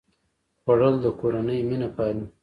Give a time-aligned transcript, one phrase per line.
[0.61, 2.25] خوړل د کورنۍ مینه پالي